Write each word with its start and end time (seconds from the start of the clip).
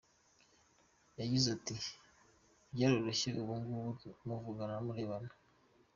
Yagize 1.19 1.47
ati 1.57 1.75
“Byaroroshye 2.73 3.29
ubu 3.41 3.53
ng’ubu 3.61 3.89
muvugana 4.27 4.75
murebana. 4.85 5.31